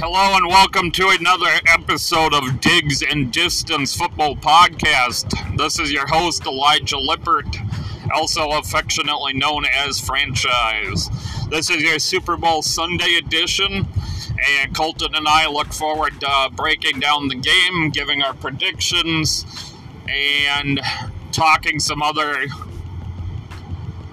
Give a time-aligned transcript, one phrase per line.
[0.00, 5.56] Hello and welcome to another episode of Digs and Distance Football Podcast.
[5.56, 7.56] This is your host, Elijah Lippert,
[8.14, 11.08] also affectionately known as Franchise.
[11.50, 13.88] This is your Super Bowl Sunday edition,
[14.62, 19.44] and Colton and I look forward to breaking down the game, giving our predictions,
[20.06, 20.80] and
[21.32, 22.46] talking some other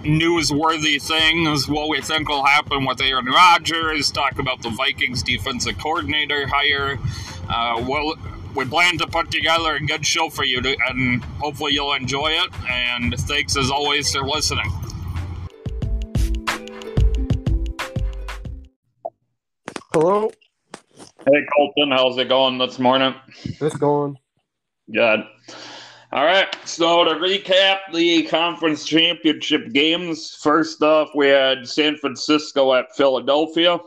[0.05, 5.77] newsworthy things, what we think will happen with Aaron Rodgers, talk about the Vikings defensive
[5.77, 6.97] coordinator hire.
[7.49, 8.15] Uh, well,
[8.55, 12.27] we plan to put together a good show for you, to, and hopefully you'll enjoy
[12.27, 12.49] it.
[12.69, 14.71] And thanks as always for listening.
[19.91, 20.31] Hello.
[21.25, 23.15] Hey Colton, how's it going this morning?
[23.43, 24.17] It's going.
[24.93, 25.21] Good.
[26.15, 32.73] All right, so to recap the conference championship games, first off, we had San Francisco
[32.73, 33.77] at Philadelphia.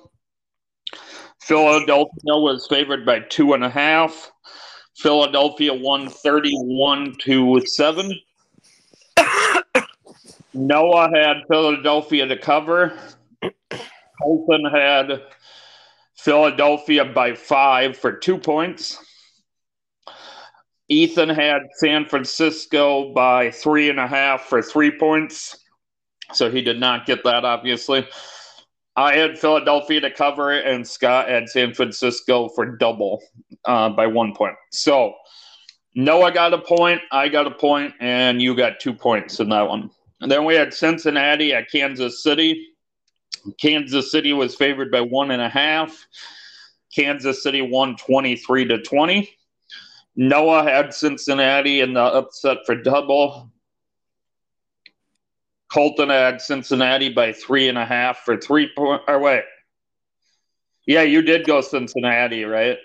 [1.41, 4.31] Philadelphia was favored by two and a half.
[4.95, 8.21] Philadelphia won 31 to 7.
[10.53, 12.99] Noah had Philadelphia to cover.
[14.21, 15.23] Colton had
[16.15, 19.03] Philadelphia by five for two points.
[20.89, 25.65] Ethan had San Francisco by three and a half for three points.
[26.33, 28.07] So he did not get that, obviously.
[28.97, 33.23] I had Philadelphia to cover it, and Scott had San Francisco for double
[33.65, 34.57] uh, by one point.
[34.73, 35.15] So
[35.95, 39.69] Noah got a point, I got a point, and you got two points in that
[39.69, 39.91] one.
[40.21, 42.67] And then we had Cincinnati at Kansas City.
[43.61, 45.97] Kansas City was favored by one and a half.
[46.95, 49.38] Kansas City won 23 to 20.
[50.19, 53.53] Noah had Cincinnati in the upset for double.
[55.73, 59.03] Colton had Cincinnati by three and a half for three point.
[59.07, 59.45] Or wait,
[60.87, 62.79] yeah, you did go Cincinnati, right?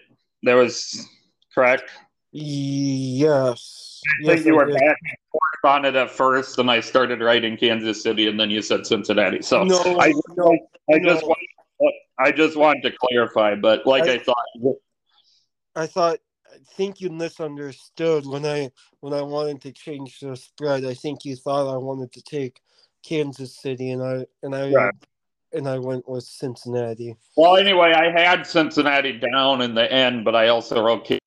[0.43, 1.07] There was
[1.55, 1.89] correct.
[2.31, 4.01] Yes.
[4.21, 4.97] I think yes, you were back
[5.63, 9.41] on it at first, and I started writing Kansas City, and then you said Cincinnati.
[9.41, 10.51] So No, I, no,
[10.93, 11.13] I no.
[11.13, 11.39] just want,
[12.19, 14.35] I just wanted to clarify, but like I, I- thought,
[15.75, 16.19] I thought.
[16.75, 20.85] Think you misunderstood when I when I wanted to change the spread.
[20.85, 22.61] I think you thought I wanted to take
[23.03, 24.93] Kansas City, and I and I Right.
[25.51, 27.15] and I went with Cincinnati.
[27.35, 31.05] well, anyway, I had Cincinnati down in the end, but I also wrote.
[31.05, 31.19] Kansas,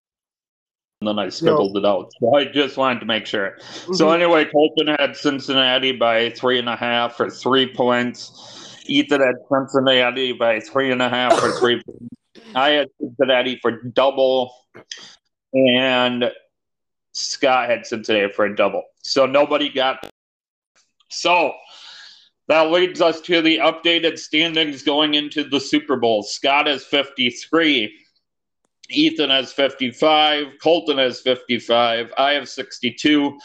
[1.03, 2.11] And then I scribbled it out.
[2.19, 3.59] So I just wanted to make sure.
[3.93, 4.15] So Mhm.
[4.15, 8.83] anyway, Colton had Cincinnati by three and a half or three points.
[8.89, 12.09] Ethan had Cincinnati by three and a half or three points.
[12.55, 14.55] I had Cincinnati for double,
[15.53, 16.31] and
[17.13, 18.85] Scott had Cincinnati for a double.
[19.03, 20.09] So nobody got.
[21.11, 21.55] So
[22.49, 26.23] that leads us to the updated standings going into the Super Bowl.
[26.23, 27.93] Scott has 53.
[28.89, 30.47] Ethan has 55.
[30.63, 32.13] Colton has 55.
[32.17, 33.39] I have 62.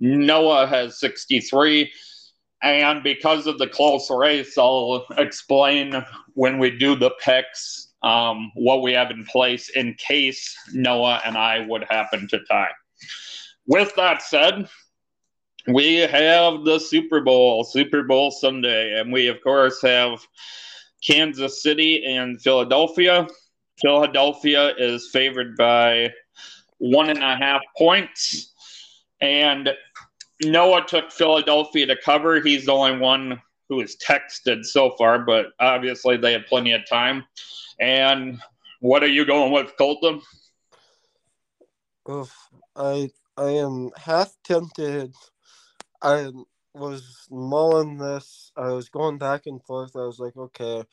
[0.00, 1.92] Noah has 63.
[2.62, 6.04] And because of the close race, I'll explain
[6.34, 11.36] when we do the picks um, what we have in place in case Noah and
[11.36, 12.70] I would happen to tie.
[13.66, 14.68] With that said,
[15.66, 20.20] we have the Super Bowl, Super Bowl Sunday, and we, of course, have
[21.06, 23.26] Kansas City and Philadelphia.
[23.80, 26.12] Philadelphia is favored by
[26.78, 28.54] one and a half points.
[29.20, 29.70] And
[30.42, 32.40] Noah took Philadelphia to cover.
[32.40, 36.88] He's the only one who has texted so far, but obviously they have plenty of
[36.88, 37.24] time.
[37.80, 38.40] And
[38.80, 40.20] what are you going with, Colton?
[42.10, 42.34] Oof,
[42.74, 45.14] I I am half tempted.
[46.02, 46.30] I
[46.74, 48.52] was mulling this.
[48.56, 49.94] I was going back and forth.
[49.94, 50.84] I was like, okay,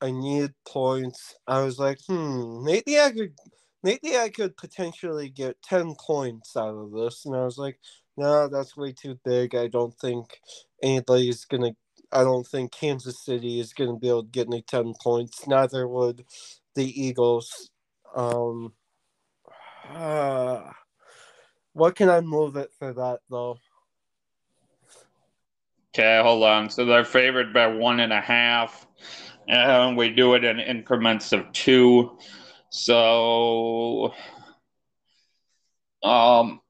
[0.00, 1.36] I need points.
[1.46, 3.34] I was like, hmm, maybe I could,
[3.82, 7.26] maybe I could potentially get ten points out of this.
[7.26, 7.78] And I was like,
[8.16, 9.54] no, that's way too big.
[9.54, 10.40] I don't think
[10.82, 11.72] anybody's gonna.
[12.12, 15.46] I don't think Kansas City is gonna be able to get any ten points.
[15.46, 16.24] Neither would
[16.74, 17.70] the Eagles.
[18.14, 18.72] Um.
[21.72, 23.58] what can I move it for that though?
[25.94, 26.70] Okay, hold on.
[26.70, 28.86] So they're favored by one and a half.
[29.48, 32.16] And we do it in increments of two.
[32.70, 34.14] So
[36.02, 36.60] um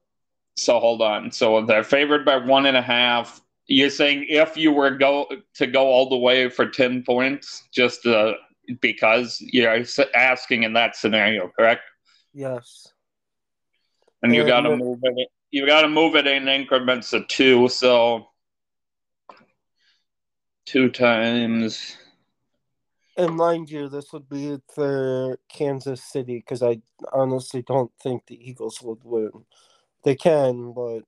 [0.57, 1.31] so hold on.
[1.31, 3.41] So they're favored by one and a half.
[3.71, 8.05] You're saying if you were go to go all the way for ten points, just
[8.05, 8.33] uh,
[8.81, 9.83] because you're
[10.15, 11.83] asking in that scenario, correct?
[12.33, 12.87] Yes.
[14.23, 15.29] And you got to move it.
[15.51, 17.67] You got to move it in increments of two.
[17.67, 18.27] So
[20.65, 21.97] two times
[23.17, 26.81] And mind you, this would be for Kansas City because I
[27.11, 29.45] honestly don't think the Eagles would win.
[30.03, 31.01] They can, but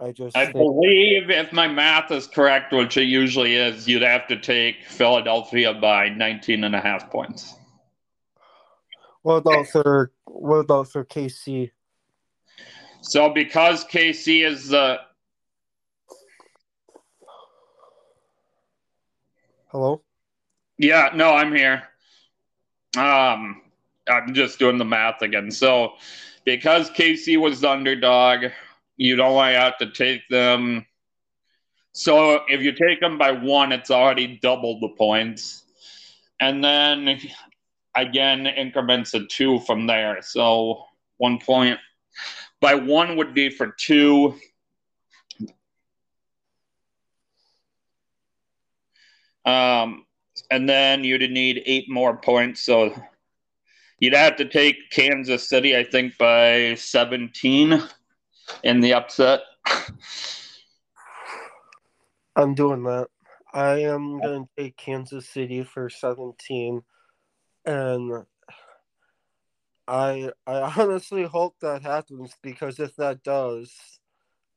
[0.00, 4.02] I just I think, believe if my math is correct, which it usually is, you'd
[4.02, 7.54] have to take Philadelphia by 19 and a half points.
[9.22, 11.70] what about for what about for KC?
[13.02, 15.00] So because KC is the
[19.70, 20.02] Hello.
[20.78, 21.84] Yeah, no, I'm here.
[22.96, 23.62] Um,
[24.08, 25.48] I'm just doing the math again.
[25.52, 25.92] So,
[26.44, 28.46] because KC was the underdog,
[29.00, 30.84] you'd only have to take them.
[31.92, 35.64] So, if you take them by one, it's already double the points.
[36.38, 37.18] And then
[37.96, 40.18] again, increments of two from there.
[40.20, 40.84] So,
[41.16, 41.78] one point
[42.60, 44.34] by one would be for two.
[49.46, 50.04] Um,
[50.50, 52.60] and then you'd need eight more points.
[52.60, 52.94] So
[53.98, 57.82] you'd have to take Kansas City, I think, by 17
[58.62, 59.40] in the upset.
[62.36, 63.08] I'm doing that.
[63.52, 66.82] I am going to take Kansas City for 17,
[67.66, 68.24] and
[69.88, 73.72] I I honestly hope that happens because if that does,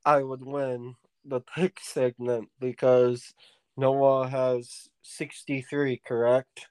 [0.04, 0.94] I would win
[1.24, 3.34] the pick segment because
[3.76, 6.68] Noah has 63, correct?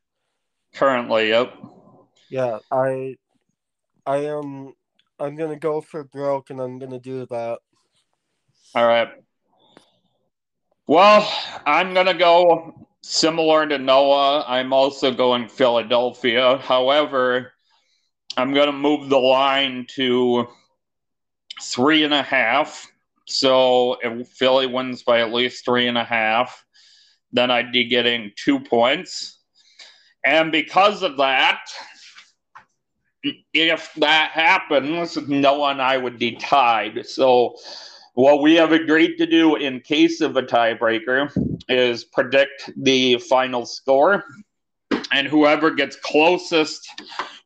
[0.73, 1.53] Currently, yep.
[2.29, 3.17] Yeah, I
[4.05, 4.73] I am
[5.23, 7.59] I'm gonna go for broke and I'm gonna do that.
[8.75, 9.07] All right.
[10.85, 11.31] Well,
[11.65, 14.43] I'm to go similar to Noah.
[14.45, 16.57] I'm also going Philadelphia.
[16.57, 17.53] However,
[18.35, 20.49] I'm to move the line to
[21.61, 22.85] three and a half.
[23.25, 26.65] So if Philly wins by at least three and a half,
[27.31, 29.39] then I'd be getting two points.
[30.25, 31.61] And because of that,
[33.53, 37.05] if that happens, Noah and I would be tied.
[37.05, 37.55] So,
[38.15, 41.31] what we have agreed to do in case of a tiebreaker
[41.67, 44.23] is predict the final score.
[45.11, 46.87] And whoever gets closest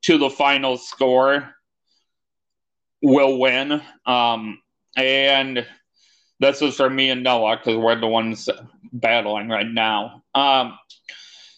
[0.03, 1.55] to the final score
[3.01, 3.81] will win.
[4.05, 4.61] Um,
[4.97, 5.65] and
[6.39, 8.49] this is for me and Noah because we're the ones
[8.91, 10.23] battling right now.
[10.35, 10.77] Um,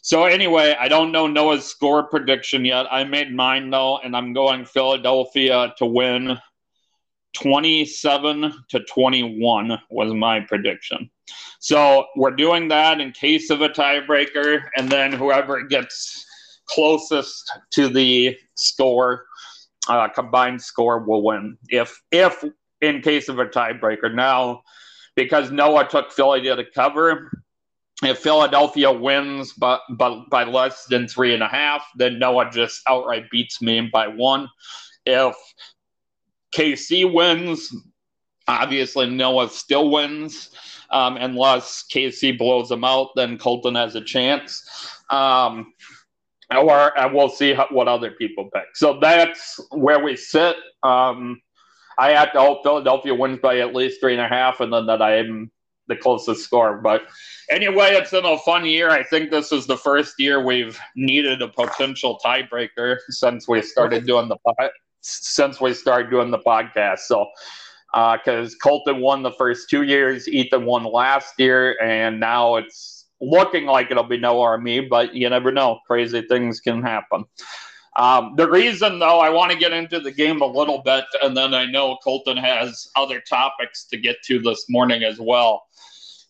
[0.02, 2.86] so anyway, I don't know Noah's score prediction yet.
[2.92, 6.38] I made mine though, and I'm going Philadelphia to win
[7.36, 11.10] 27 to 21 was my prediction.
[11.60, 16.26] So we're doing that in case of a tiebreaker, and then whoever gets
[16.66, 19.26] closest to the score,
[19.88, 21.58] uh, combined score, will win.
[21.68, 22.44] If if
[22.82, 24.64] in case of a tiebreaker, now
[25.16, 27.30] because Noah took Philly to cover,
[28.04, 32.82] if Philadelphia wins but but by less than three and a half, then Noah just
[32.88, 34.50] outright beats me by one.
[35.06, 35.36] If
[36.54, 37.74] KC wins,
[38.48, 40.50] obviously Noah still wins.
[40.92, 44.68] Um, unless KC blows them out, then Colton has a chance.
[45.12, 45.74] Um,
[46.52, 48.76] or and we'll see how, what other people pick.
[48.76, 50.56] So that's where we sit.
[50.82, 51.42] Um,
[52.00, 54.88] I have to hope Philadelphia wins by at least three and a half, and then
[54.88, 55.52] that I'm
[55.90, 56.78] the closest score.
[56.78, 57.04] But
[57.50, 58.90] anyway, it's been a fun year.
[58.90, 64.06] I think this is the first year we've needed a potential tiebreaker since we started
[64.06, 64.38] doing the
[65.02, 67.00] since we started doing the podcast.
[67.00, 67.28] So,
[67.94, 73.08] because uh, Colton won the first two years, Ethan won last year, and now it's
[73.22, 75.80] looking like it'll be no army, but you never know.
[75.88, 77.26] Crazy things can happen.
[78.00, 81.36] Um, the reason, though, I want to get into the game a little bit, and
[81.36, 85.64] then I know Colton has other topics to get to this morning as well.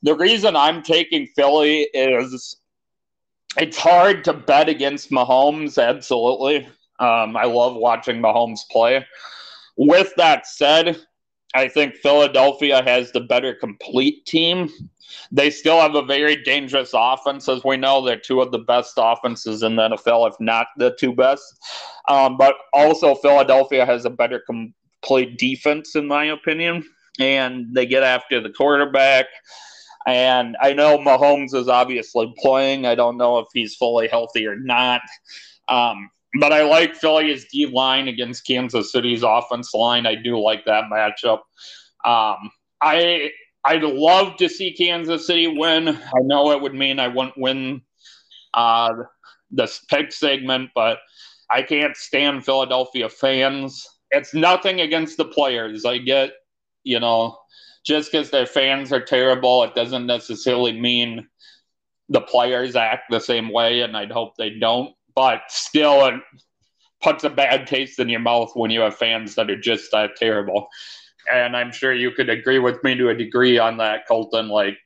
[0.01, 2.57] The reason I'm taking Philly is
[3.55, 6.67] it's hard to bet against Mahomes, absolutely.
[6.99, 9.05] Um, I love watching Mahomes play.
[9.77, 10.97] With that said,
[11.55, 14.69] I think Philadelphia has the better complete team.
[15.31, 18.03] They still have a very dangerous offense, as we know.
[18.03, 21.43] They're two of the best offenses in the NFL, if not the two best.
[22.07, 26.87] Um, but also, Philadelphia has a better complete defense, in my opinion.
[27.19, 29.25] And they get after the quarterback.
[30.07, 32.85] And I know Mahomes is obviously playing.
[32.85, 35.01] I don't know if he's fully healthy or not.
[35.67, 40.05] Um, but I like Philly's D line against Kansas City's offense line.
[40.05, 41.39] I do like that matchup.
[42.05, 43.31] Um, I
[43.65, 45.89] I'd love to see Kansas City win.
[45.89, 47.81] I know it would mean I wouldn't win
[48.53, 48.93] uh,
[49.51, 51.00] this pick segment, but
[51.51, 53.86] I can't stand Philadelphia fans.
[54.12, 55.83] It's nothing against the players.
[55.86, 56.31] I get,
[56.83, 57.38] you know,
[57.86, 61.27] just because their fans are terrible, it doesn't necessarily mean
[62.09, 64.93] the players act the same way, and I'd hope they don't.
[65.19, 66.21] But still, it
[67.03, 70.15] puts a bad taste in your mouth when you have fans that are just that
[70.15, 70.69] terrible.
[71.29, 74.47] And I'm sure you could agree with me to a degree on that, Colton.
[74.47, 74.77] Like,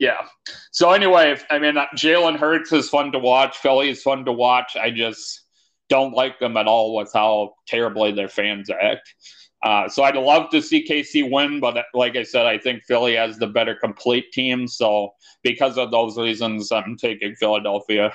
[0.00, 0.26] yeah.
[0.72, 3.58] So anyway, I mean, Jalen Hurts is fun to watch.
[3.58, 4.74] Philly is fun to watch.
[4.74, 5.42] I just
[5.88, 9.14] don't like them at all with how terribly their fans act.
[9.62, 13.14] Uh, so I'd love to see KC win, but like I said, I think Philly
[13.14, 14.66] has the better complete team.
[14.66, 15.10] So
[15.44, 18.12] because of those reasons, I'm taking Philadelphia.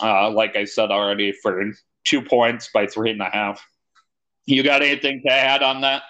[0.00, 1.72] Uh, like I said already, for
[2.04, 3.64] two points by three and a half.
[4.44, 6.02] You got anything to add on that?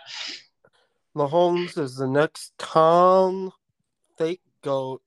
[1.16, 3.52] Mahomes is the next Tom
[4.19, 5.02] fake goat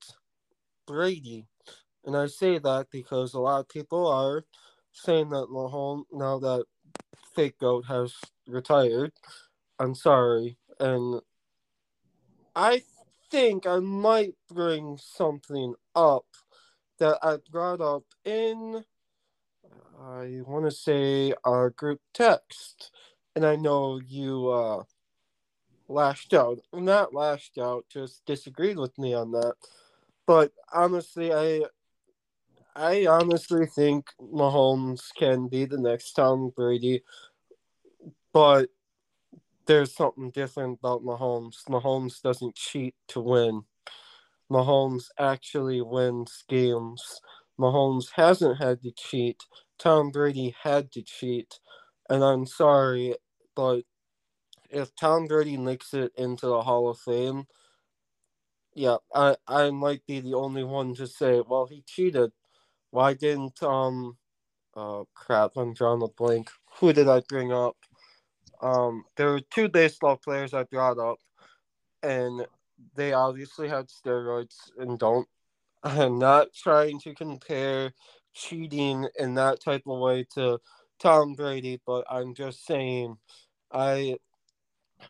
[0.88, 1.46] Brady.
[2.04, 4.46] And I say that because a lot of people are
[4.92, 6.66] saying that Mahomes, now that
[7.36, 8.16] fake goat has
[8.48, 9.12] retired,
[9.78, 10.58] I'm sorry.
[10.80, 11.22] And
[12.56, 12.82] I
[13.30, 16.26] think I might bring something up
[17.00, 18.84] that I brought up in
[20.02, 22.92] I want to say our group text,
[23.36, 24.84] and I know you uh,
[25.90, 26.60] lashed out.
[26.74, 29.56] Not lashed out, just disagreed with me on that.
[30.26, 31.64] But honestly, I
[32.76, 37.04] I honestly think Mahomes can be the next Tom Brady,
[38.32, 38.70] but
[39.66, 41.64] there's something different about Mahomes.
[41.68, 43.64] Mahomes doesn't cheat to win.
[44.52, 47.22] Mahomes actually wins games.
[47.60, 49.44] Mahomes hasn't had to cheat.
[49.80, 51.60] Tom Brady had to cheat.
[52.10, 53.16] And I'm sorry,
[53.56, 53.84] but
[54.70, 57.46] if Tom Brady makes it into the Hall of Fame,
[58.76, 62.32] yeah, I, I might be the only one to say, well, he cheated.
[62.92, 64.18] Why didn't um
[64.76, 66.50] oh crap, I'm drawing a blank.
[66.80, 67.78] Who did I bring up?
[68.62, 71.20] Um there were two baseball players I brought up
[72.04, 72.46] and
[72.96, 75.28] they obviously had steroids and don't
[75.84, 77.94] I'm not trying to compare
[78.34, 80.60] cheating in that type of way to
[81.00, 83.18] Tom Brady, but I'm just saying
[83.72, 84.18] I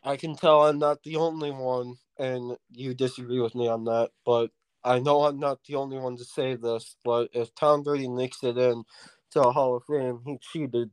[0.04, 4.10] I can tell I'm not the only one and you disagree with me on that,
[4.24, 4.50] but
[4.84, 8.42] I know I'm not the only one to say this, but if Tom Brady makes
[8.44, 8.84] it in
[9.32, 10.90] to the Hall of Fame, he cheated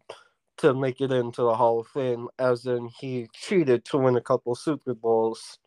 [0.57, 4.21] to make it into the Hall of Fame, as in he cheated to win a
[4.21, 5.59] couple Super Bowls.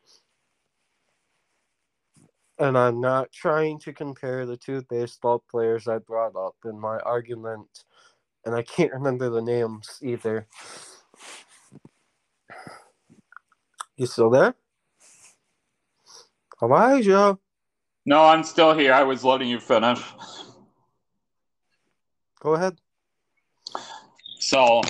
[2.61, 6.99] And I'm not trying to compare the two baseball players I brought up in my
[6.99, 7.85] argument,
[8.45, 10.47] and I can't remember the names either.
[13.97, 14.55] You still there?
[16.63, 17.39] Elijah.
[18.05, 18.93] No, I'm still here.
[18.93, 20.03] I was letting you finish.
[22.41, 22.79] Go ahead.
[24.39, 24.83] So,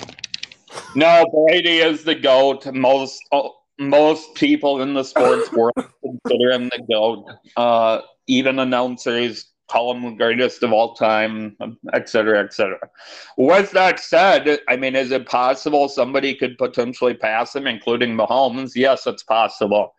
[0.93, 2.65] no, Brady is the GOAT.
[2.73, 5.73] Most oh, most people in the sports world
[6.03, 7.25] consider him the GOAT.
[7.57, 11.57] Uh, even announcers call him the greatest of all time,
[11.93, 12.79] et cetera, et cetera.
[13.37, 18.73] With that said, I mean, is it possible somebody could potentially pass him, including Mahomes?
[18.75, 19.95] Yes, it's possible.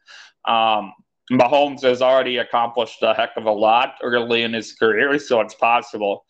[0.46, 0.92] Um,
[1.32, 5.54] Mahomes has already accomplished a heck of a lot early in his career, so it's
[5.54, 6.26] possible.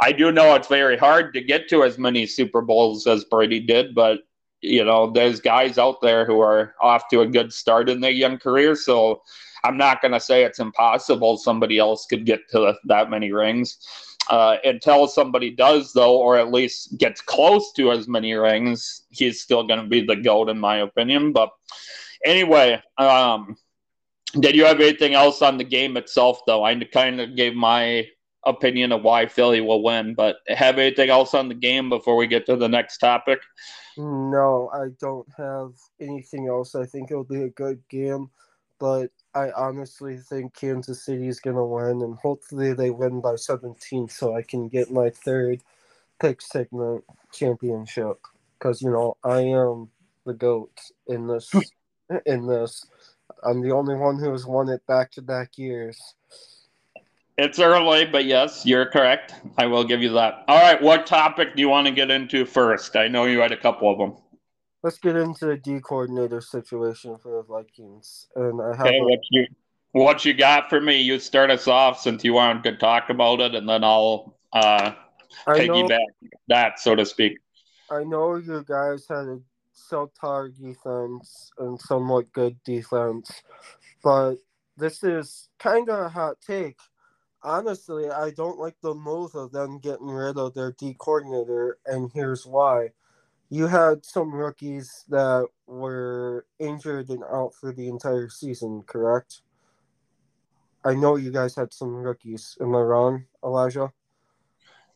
[0.00, 3.60] I do know it's very hard to get to as many Super Bowls as Brady
[3.60, 4.20] did, but
[4.60, 8.10] you know, there's guys out there who are off to a good start in their
[8.10, 8.74] young career.
[8.74, 9.22] So
[9.64, 13.78] I'm not going to say it's impossible somebody else could get to that many rings.
[14.28, 19.40] Uh, until somebody does, though, or at least gets close to as many rings, he's
[19.40, 21.32] still going to be the GOAT, in my opinion.
[21.32, 21.50] But
[22.24, 23.56] anyway, um,
[24.40, 26.64] did you have anything else on the game itself, though?
[26.64, 28.08] I kind of gave my
[28.46, 32.26] opinion of why Philly will win, but have anything else on the game before we
[32.26, 33.40] get to the next topic?
[33.98, 36.74] No, I don't have anything else.
[36.74, 38.30] I think it'll be a good game,
[38.78, 43.36] but I honestly think Kansas City is going to win, and hopefully they win by
[43.36, 45.62] 17 so I can get my third
[46.20, 48.18] pick segment championship.
[48.58, 49.90] Because, you know, I am
[50.24, 50.72] the GOAT
[51.06, 51.52] in this.
[52.26, 52.86] in this.
[53.42, 56.14] I'm the only one who has won it back to back years.
[57.38, 59.34] It's early, but yes, you're correct.
[59.58, 60.44] I will give you that.
[60.48, 62.96] All right, what topic do you want to get into first?
[62.96, 64.16] I know you had a couple of them.
[64.82, 68.28] Let's get into the D coordinator situation for the Vikings.
[68.36, 69.46] And I have okay, a- what you
[69.92, 71.02] what you got for me?
[71.02, 74.92] You start us off since you wanted to talk about it, and then I'll uh,
[75.46, 76.06] piggyback
[76.48, 77.38] that, so to speak.
[77.90, 79.40] I know you guys had a
[79.74, 83.42] Celtar defense and somewhat good defense,
[84.02, 84.36] but
[84.78, 86.78] this is kind of a hot take
[87.46, 92.10] honestly, I don't like the move of them getting rid of their D coordinator, and
[92.12, 92.90] here's why.
[93.48, 99.42] You had some rookies that were injured and out for the entire season, correct?
[100.84, 102.58] I know you guys had some rookies.
[102.60, 103.92] Am I wrong, Elijah?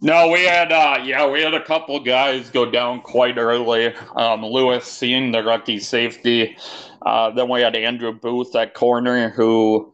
[0.03, 3.95] No, we had uh yeah, we had a couple guys go down quite early.
[4.17, 6.57] Um Lewis Cine the rookie safety.
[7.05, 9.93] Uh then we had Andrew Booth at corner who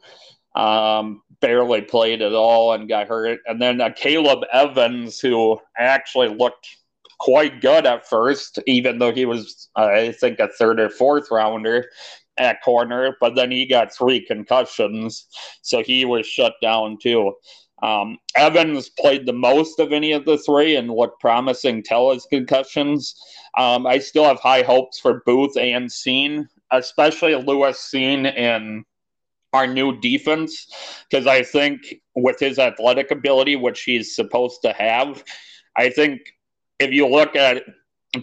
[0.55, 3.41] um barely played at all and got hurt.
[3.47, 6.69] And then uh, Caleb Evans who actually looked
[7.19, 11.31] quite good at first, even though he was uh, I think a third or fourth
[11.31, 11.87] rounder
[12.39, 15.27] at corner, but then he got three concussions,
[15.63, 17.33] so he was shut down too.
[17.83, 22.27] Um, Evans played the most of any of the three and looked promising till his
[22.27, 23.15] concussions.
[23.59, 28.85] Um, I still have high hopes for Booth and Cine, especially Lewis Cine in
[29.57, 30.69] our new defense,
[31.11, 35.25] because I think with his athletic ability, which he's supposed to have,
[35.77, 36.21] I think
[36.79, 37.65] if you look at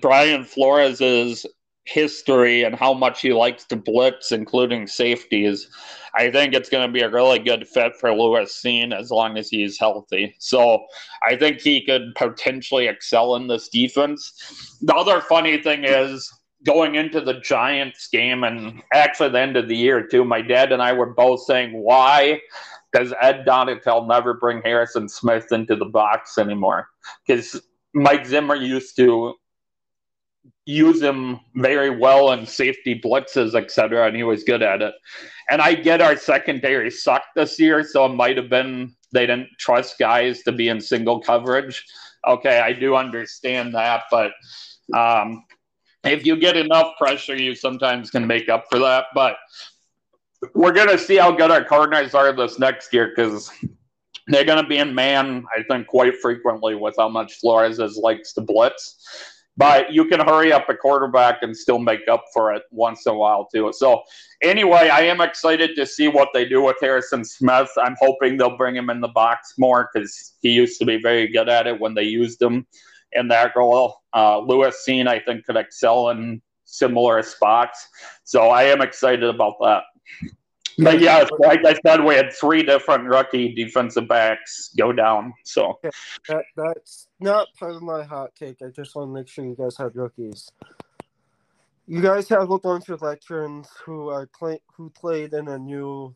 [0.01, 1.45] Brian Flores's
[1.85, 5.69] history and how much he likes to blitz, including safeties,
[6.15, 9.37] I think it's going to be a really good fit for Lewis Cine as long
[9.37, 10.35] as he's healthy.
[10.39, 10.85] So
[11.27, 14.77] I think he could potentially excel in this defense.
[14.81, 16.31] The other funny thing is
[16.65, 20.71] going into the Giants game and actually the end of the year too, my dad
[20.71, 22.39] and I were both saying, why
[22.93, 26.87] does Ed Donatell never bring Harrison Smith into the box anymore?
[27.25, 27.61] Because
[27.93, 29.35] Mike Zimmer used to
[30.65, 34.93] use him very well in safety blitzes, etc., and he was good at it.
[35.49, 39.49] And I get our secondary sucked this year, so it might have been they didn't
[39.59, 41.85] trust guys to be in single coverage.
[42.27, 44.31] Okay, I do understand that, but
[44.97, 45.43] um,
[46.03, 49.05] if you get enough pressure, you sometimes can make up for that.
[49.13, 49.37] But
[50.53, 53.49] we're gonna see how good our corners are this next year because
[54.27, 58.41] they're gonna be in man, I think, quite frequently with how much Flores likes to
[58.41, 58.97] blitz
[59.57, 63.13] but you can hurry up a quarterback and still make up for it once in
[63.13, 63.71] a while too.
[63.73, 64.01] So
[64.41, 67.69] anyway, I am excited to see what they do with Harrison Smith.
[67.77, 71.27] I'm hoping they'll bring him in the box more because he used to be very
[71.27, 72.65] good at it when they used him
[73.15, 73.97] in that role.
[74.13, 77.87] Uh, Lewis Cine, I think, could excel in similar spots.
[78.23, 79.83] So I am excited about that.
[80.79, 85.33] But yeah, like I said, we had three different rookie defensive backs go down.
[85.45, 85.79] So
[86.27, 88.57] that, that's not part of my hot take.
[88.61, 90.49] I just want to make sure you guys have rookies.
[91.85, 96.15] You guys have a bunch of veterans who are play, who played in a new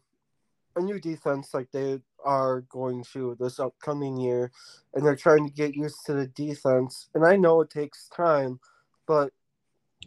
[0.77, 4.51] a new defense like they are going to this upcoming year,
[4.93, 7.09] and they're trying to get used to the defense.
[7.13, 8.59] And I know it takes time,
[9.07, 9.33] but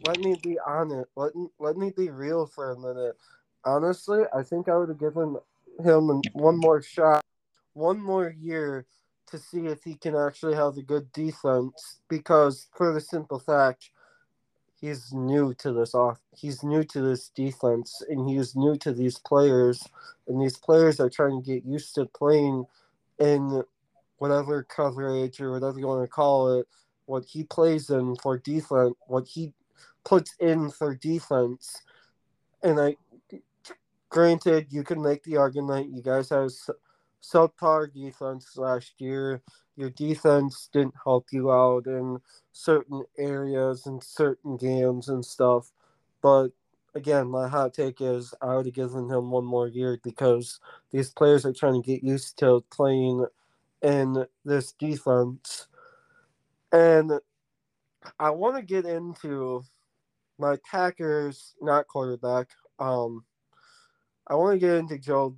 [0.07, 1.09] let me be honest.
[1.15, 3.15] Let let me be real for a minute
[3.65, 5.37] honestly, I think I would have given
[5.83, 7.23] him one more shot,
[7.73, 8.85] one more year
[9.27, 11.99] to see if he can actually have a good defense.
[12.09, 13.89] Because for the simple fact,
[14.81, 16.19] he's new to this off.
[16.35, 19.87] He's new to this defense, and he's new to these players.
[20.27, 22.65] And these players are trying to get used to playing
[23.19, 23.63] in
[24.17, 26.67] whatever coverage or whatever you want to call it.
[27.05, 29.53] What he plays in for defense, what he
[30.03, 31.81] puts in for defense,
[32.63, 32.95] and I
[34.09, 36.51] granted, you can make the argument you guys have
[37.21, 39.41] subpar defense last year.
[39.75, 42.19] Your defense didn't help you out in
[42.51, 45.71] certain areas and certain games and stuff.
[46.21, 46.49] But
[46.93, 50.59] again, my hot take is I would have given him one more year because
[50.91, 53.25] these players are trying to get used to playing
[53.81, 55.67] in this defense.
[56.71, 57.13] And
[58.19, 59.63] I want to get into
[60.37, 62.47] my Packers, not quarterback,
[62.79, 63.23] um,
[64.27, 65.35] I want to get into Joe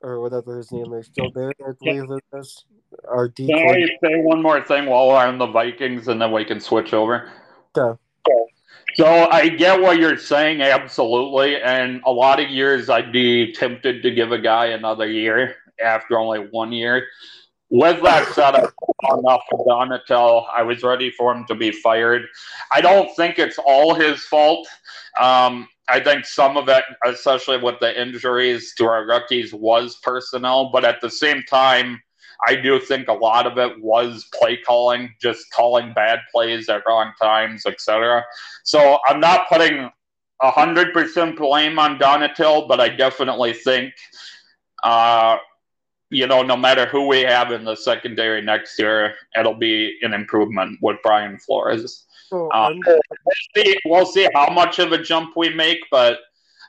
[0.00, 2.64] or whatever his name is, Joe Barry, I believe it is.
[3.08, 3.46] Our D.
[3.46, 6.60] Can I say one more thing while we're on the Vikings, and then we can
[6.60, 7.30] switch over?
[7.76, 7.94] Yeah.
[8.94, 11.60] So I get what you're saying, absolutely.
[11.62, 16.18] And a lot of years, I'd be tempted to give a guy another year after
[16.18, 17.06] only one year.
[17.70, 20.44] With that said, enough for Donatell.
[20.54, 22.26] I was ready for him to be fired.
[22.70, 24.68] I don't think it's all his fault.
[25.18, 30.70] Um, I think some of it, especially with the injuries to our rookies, was personnel.
[30.72, 32.00] But at the same time,
[32.48, 36.82] I do think a lot of it was play calling, just calling bad plays at
[36.88, 38.24] wrong times, etc.
[38.64, 39.90] So I'm not putting
[40.40, 43.92] hundred percent blame on Donatell, but I definitely think,
[44.82, 45.36] uh,
[46.08, 50.14] you know, no matter who we have in the secondary next year, it'll be an
[50.14, 52.06] improvement with Brian Flores.
[52.32, 52.98] So um, we'll,
[53.54, 56.18] see, we'll see how much of a jump we make, but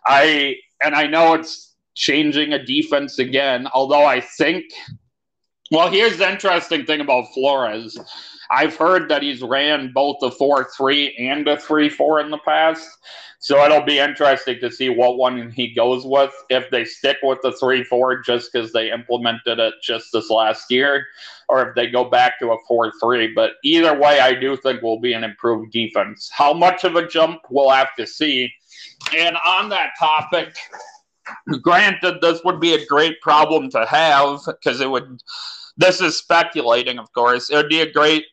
[0.06, 3.70] I and I know it's changing a defense again.
[3.74, 4.66] Although I think,
[5.72, 7.98] well, here's the interesting thing about Flores.
[8.54, 12.38] I've heard that he's ran both the 4 3 and a 3 4 in the
[12.40, 12.88] past.
[13.40, 16.32] So it'll be interesting to see what one he goes with.
[16.50, 20.72] If they stick with the 3 4 just because they implemented it just this last
[20.72, 21.06] year,
[21.50, 23.34] or if they go back to a 4 3.
[23.34, 26.30] But either way, I do think will be an improved defense.
[26.32, 28.52] How much of a jump we'll have to see.
[29.18, 30.56] And on that topic,
[31.62, 35.22] granted, this would be a great problem to have because it would.
[35.76, 37.50] This is speculating, of course.
[37.50, 38.26] It would be a great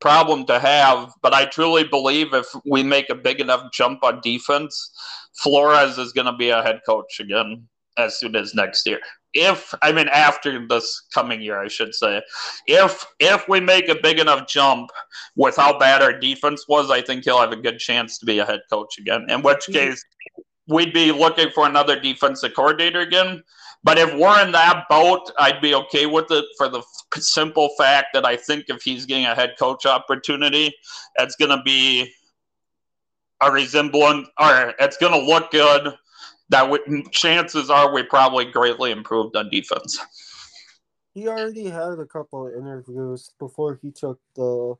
[0.00, 4.20] problem to have, but I truly believe if we make a big enough jump on
[4.22, 4.90] defense,
[5.34, 9.00] Flores is going to be a head coach again as soon as next year.
[9.34, 12.22] If I mean after this coming year, I should say,
[12.66, 14.90] if if we make a big enough jump
[15.36, 18.38] with how bad our defense was, I think he'll have a good chance to be
[18.38, 19.26] a head coach again.
[19.28, 19.72] In which mm-hmm.
[19.74, 20.02] case,
[20.66, 23.42] we'd be looking for another defensive coordinator again.
[23.88, 26.82] But if we're in that boat, I'd be okay with it for the
[27.14, 30.74] simple fact that I think if he's getting a head coach opportunity,
[31.18, 32.12] it's going to be
[33.40, 35.94] a resemblance, or it's going to look good.
[36.50, 39.98] That we, chances are we probably greatly improved on defense.
[41.14, 44.74] He already had a couple of interviews before he took the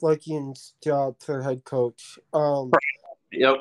[0.00, 2.18] Vikings job for head coach.
[2.32, 2.72] Um,
[3.30, 3.54] yep.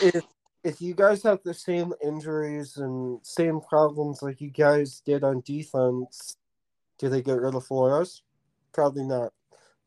[0.00, 0.22] If
[0.66, 5.40] if you guys have the same injuries and same problems like you guys did on
[5.42, 6.36] defense,
[6.98, 8.24] do they get rid of Flores?
[8.72, 9.32] Probably not,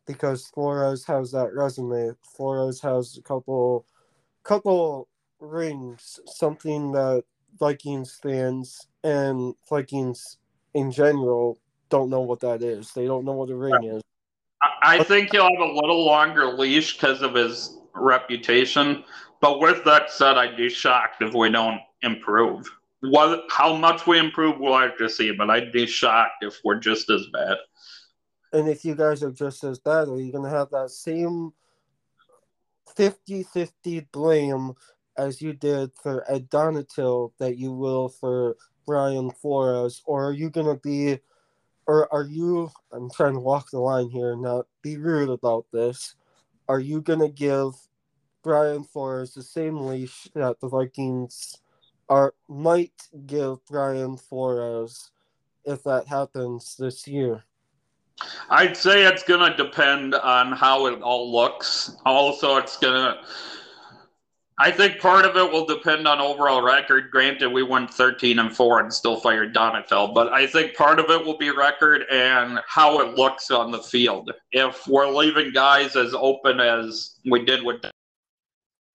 [0.07, 2.13] because Flores has that resume.
[2.23, 3.85] Flores has a couple,
[4.43, 5.09] couple
[5.41, 7.25] rings, something that
[7.59, 10.37] Vikings fans and Vikings
[10.75, 12.93] in general don't know what that is.
[12.93, 14.01] They don't know what a ring is.
[14.81, 19.03] I think he'll have a little longer leash because of his reputation.
[19.41, 22.69] But with that said, I'd be shocked if we don't improve.
[23.01, 25.31] What, how much we improve, we'll have to see.
[25.31, 27.57] But I'd be shocked if we're just as bad.
[28.51, 31.53] And if you guys are just as bad, are you going to have that same
[32.95, 34.73] 50 50 blame
[35.17, 40.01] as you did for Ed Donatell that you will for Brian Flores?
[40.05, 41.19] Or are you going to be,
[41.87, 46.15] or are you, I'm trying to walk the line here, not be rude about this.
[46.67, 47.73] Are you going to give
[48.49, 51.55] Brian Flores the same leash that the Vikings
[52.09, 55.11] are might give Brian Flores
[55.65, 57.43] if that happens this year?
[58.49, 61.95] I'd say it's going to depend on how it all looks.
[62.07, 63.19] Also, it's going to.
[64.57, 67.11] I think part of it will depend on overall record.
[67.11, 71.11] Granted, we went 13 and 4 and still fired Donatell, but I think part of
[71.11, 74.31] it will be record and how it looks on the field.
[74.51, 77.83] If we're leaving guys as open as we did with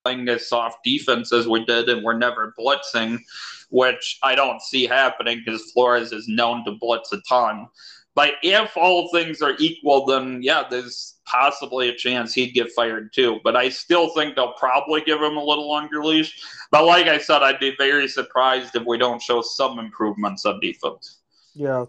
[0.04, 3.18] playing this soft defense as we did, and we're never blitzing,
[3.70, 7.66] which I don't see happening because Flores is known to blitz a ton.
[8.14, 13.12] But if all things are equal, then yeah, there's possibly a chance he'd get fired
[13.12, 13.40] too.
[13.42, 16.38] But I still think they'll probably give him a little longer leash.
[16.70, 20.60] But like I said, I'd be very surprised if we don't show some improvements on
[20.60, 21.22] defense.
[21.54, 21.86] Yeah.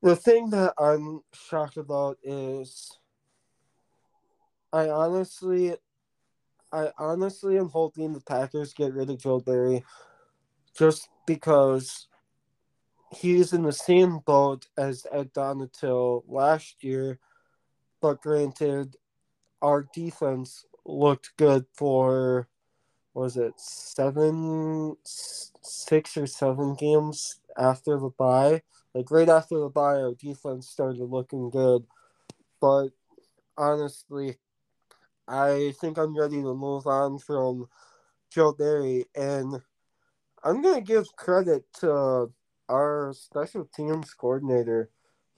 [0.00, 2.98] The thing that I'm shocked about is
[4.72, 5.76] I honestly
[6.72, 9.84] I honestly am hoping the Packers get rid of Joe Barry
[10.76, 12.08] just because
[13.14, 17.18] he's in the same boat as Ed Donatell last year.
[18.00, 18.96] But granted,
[19.60, 22.48] our defense looked good for
[23.14, 28.62] was it seven, six or seven games after the bye.
[28.94, 31.84] Like right after the bye, our defense started looking good.
[32.60, 32.88] But
[33.58, 34.38] honestly,
[35.28, 37.68] I think I'm ready to move on from
[38.30, 39.60] Joe Barry, and
[40.42, 42.32] I'm gonna give credit to
[42.68, 44.90] our special teams coordinator.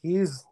[0.02, 0.44] He's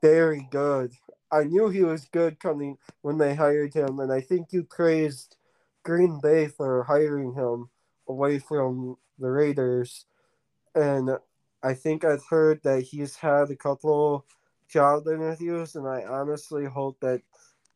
[0.00, 0.92] very good.
[1.32, 5.36] I knew he was good coming when they hired him, and I think you praised
[5.82, 7.70] Green Bay for hiring him
[8.08, 10.06] away from the Raiders.
[10.74, 11.10] And
[11.62, 14.26] I think I've heard that he's had a couple
[14.68, 17.22] job interviews, and I honestly hope that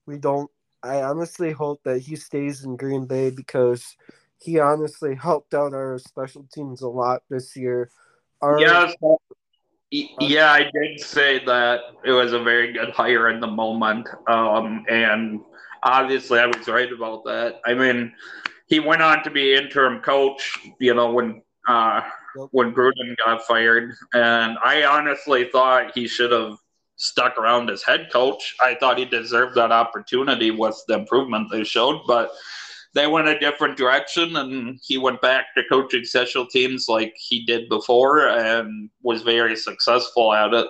[0.06, 0.50] we don't
[0.82, 3.96] I honestly hope that he stays in Green Bay because
[4.40, 7.90] he honestly helped out our special teams a lot this year.
[8.40, 8.92] Our, yeah,
[9.90, 14.84] yeah, I did say that it was a very good hire in the moment, um,
[14.88, 15.40] and
[15.82, 17.60] obviously I was right about that.
[17.64, 18.12] I mean,
[18.66, 22.02] he went on to be interim coach, you know, when uh,
[22.50, 26.58] when Gruden got fired, and I honestly thought he should have
[26.98, 28.54] stuck around as head coach.
[28.60, 32.30] I thought he deserved that opportunity with the improvement they showed, but
[32.94, 37.44] they went a different direction and he went back to coaching special teams like he
[37.44, 40.66] did before and was very successful at it.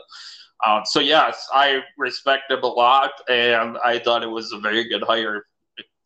[0.64, 4.88] Uh, so yes, I respect him a lot, and I thought it was a very
[4.88, 5.46] good hire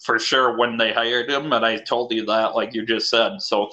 [0.03, 3.41] for sure when they hired him, and I told you that, like you just said.
[3.41, 3.71] So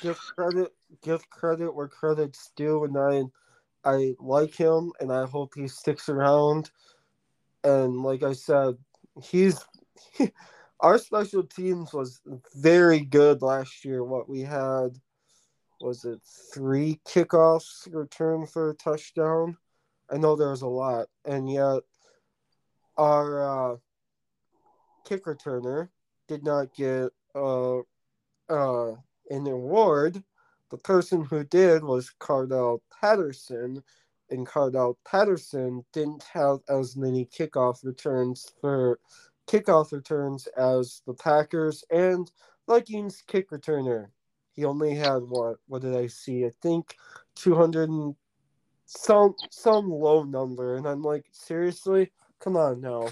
[0.00, 3.24] give credit, give credit where credit's due, and I,
[3.84, 6.70] I like him, and I hope he sticks around.
[7.64, 8.76] And like I said,
[9.22, 9.64] he's
[10.80, 12.20] our special teams was
[12.54, 14.04] very good last year.
[14.04, 14.98] What we had
[15.80, 16.20] was it
[16.52, 19.56] three kickoffs return for a touchdown?
[20.10, 21.82] I know there was a lot, and yet
[22.96, 23.76] our uh,
[25.04, 25.88] kick returner
[26.26, 27.78] did not get uh,
[28.48, 28.94] uh,
[29.30, 30.22] an award.
[30.70, 33.82] The person who did was Cordarrelle Patterson,
[34.30, 39.00] and Cordarrelle Patterson didn't have as many kickoff returns for
[39.46, 42.30] kickoff returns as the Packers and
[42.68, 44.08] Vikings kick returner.
[44.52, 45.56] He only had what?
[45.68, 46.44] What did I see?
[46.44, 46.96] I think
[47.34, 48.14] two hundred and
[48.84, 53.08] some some low number, and I'm like, seriously, come on now.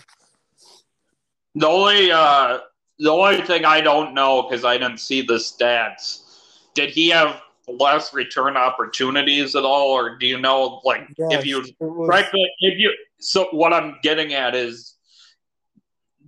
[1.54, 2.58] The only uh,
[2.98, 6.22] the only thing I don't know because I didn't see the stats.
[6.74, 11.46] Did he have less return opportunities at all, or do you know, like, yes, if
[11.46, 12.26] you right?
[12.60, 14.94] If you so, what I'm getting at is,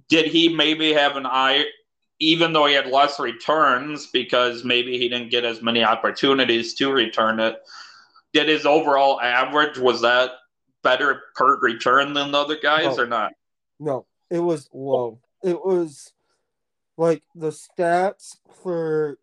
[0.09, 1.65] did he maybe have an eye,
[2.19, 6.91] even though he had less returns because maybe he didn't get as many opportunities to
[6.91, 7.57] return it?
[8.33, 10.33] Did his overall average was that
[10.83, 13.03] better per return than the other guys, no.
[13.03, 13.33] or not?
[13.81, 15.21] No, it was low.
[15.43, 16.13] It was
[16.97, 19.19] like the stats for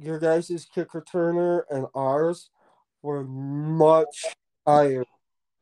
[0.00, 2.50] your guys' kick returner and ours
[3.02, 4.24] were much
[4.66, 5.04] higher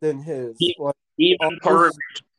[0.00, 0.56] than his.
[0.78, 1.90] Like, even per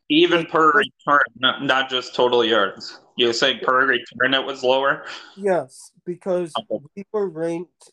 [0.10, 3.00] even per return, not, not just total yards.
[3.16, 5.06] You say per return it was lower?
[5.38, 6.84] Yes, because okay.
[6.96, 7.92] we were ranked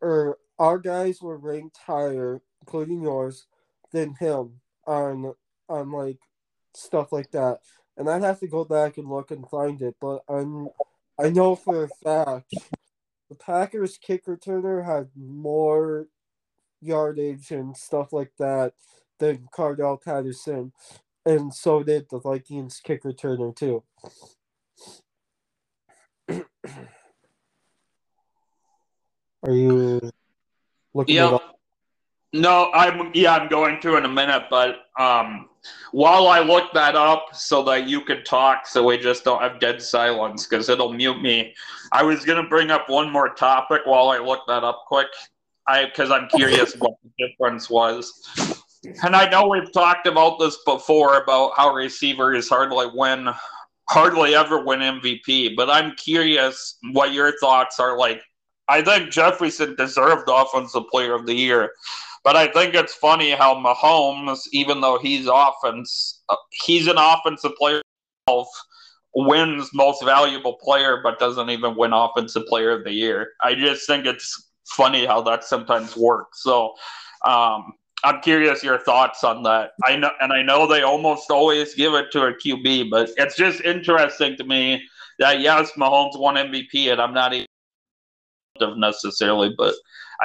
[0.00, 3.46] or our guys were ranked higher, including yours,
[3.92, 5.34] than him on
[5.68, 6.18] on like
[6.74, 7.58] stuff like that
[7.96, 9.96] and I'd have to go back and look and find it.
[10.00, 10.68] But I'm,
[11.18, 12.54] I know for a fact
[13.32, 16.06] the Packers kick returner had more
[16.82, 18.74] yardage and stuff like that
[19.18, 20.72] than Cordarrelle Patterson,
[21.24, 23.82] and so did the Vikings kick returner too.
[29.44, 30.10] Are you
[30.92, 31.14] looking?
[31.14, 31.40] Yep.
[32.34, 35.48] No, I'm yeah, I'm going to in a minute, but um,
[35.92, 39.60] while I look that up so that you can talk, so we just don't have
[39.60, 41.54] dead silence because it'll mute me.
[41.92, 45.08] I was gonna bring up one more topic while I look that up quick,
[45.66, 48.12] I because I'm curious what the difference was.
[49.04, 53.28] And I know we've talked about this before about how receivers hardly win,
[53.88, 57.96] hardly ever win MVP, but I'm curious what your thoughts are.
[57.96, 58.22] Like,
[58.68, 61.70] I think Jefferson deserved Offensive Player of the Year
[62.24, 67.52] but I think it's funny how Mahomes, even though he's offense, uh, he's an offensive
[67.56, 67.82] player,
[69.14, 73.32] wins most valuable player, but doesn't even win offensive player of the year.
[73.40, 76.42] I just think it's funny how that sometimes works.
[76.42, 76.74] So,
[77.24, 79.72] um, I'm curious your thoughts on that.
[79.84, 83.36] I know, and I know they almost always give it to a QB, but it's
[83.36, 84.82] just interesting to me
[85.18, 87.46] that yes, Mahomes won MVP, and I'm not even
[88.80, 89.74] necessarily, but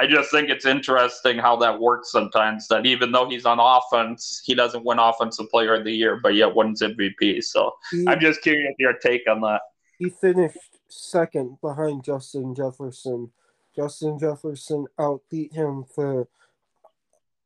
[0.00, 2.68] I just think it's interesting how that works sometimes.
[2.68, 6.34] That even though he's on offense, he doesn't win Offensive Player of the Year, but
[6.34, 7.42] yet wins MVP.
[7.42, 9.60] So he, I'm just curious your take on that.
[9.98, 10.58] He finished
[10.88, 13.32] second behind Justin Jefferson.
[13.74, 16.28] Justin Jefferson outbeat him for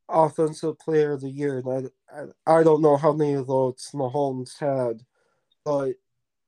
[0.09, 4.59] Offensive Player of the Year, and I, I, I don't know how many votes Mahomes
[4.59, 5.05] had,
[5.65, 5.95] but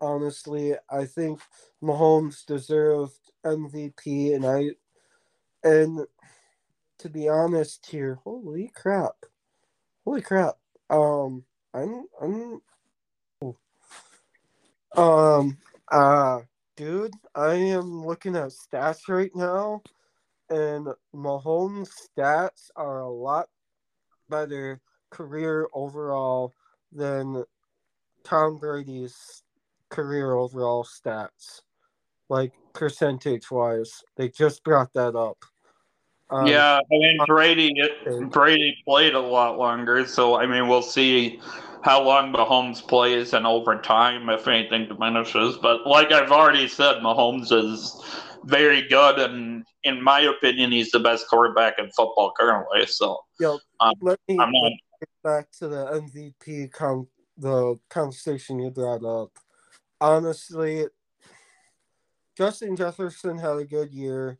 [0.00, 1.40] honestly, I think
[1.82, 4.70] Mahomes deserved MVP, and I
[5.64, 6.06] and
[6.98, 9.14] to be honest here, holy crap.
[10.04, 10.54] Holy crap.
[10.90, 12.60] Um I'm I'm
[14.96, 15.58] um
[15.90, 16.40] uh
[16.76, 19.82] dude, I am looking at stats right now
[20.50, 23.48] and Mahomes' stats are a lot
[24.28, 26.52] better career overall
[26.92, 27.44] than
[28.24, 29.42] Tom Brady's
[29.88, 31.62] career overall stats.
[32.28, 34.02] Like percentage wise.
[34.16, 35.44] They just brought that up.
[36.30, 37.74] Um, yeah, I mean Brady
[38.30, 41.40] Brady played a lot longer, so I mean we'll see
[41.82, 45.56] how long Mahomes plays and over time if anything diminishes.
[45.58, 48.02] But like I've already said, Mahomes is
[48.44, 52.86] very good, and in my opinion, he's the best quarterback in football currently.
[52.86, 54.50] So Yo, um, let me not...
[55.00, 59.30] get back to the MVP com- the conversation you brought up.
[60.00, 60.86] Honestly,
[62.36, 64.38] Justin Jefferson had a good year